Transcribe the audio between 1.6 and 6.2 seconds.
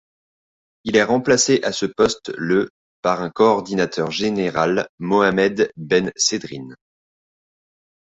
à ce poste le par un coordinateur général, Mohamed Ben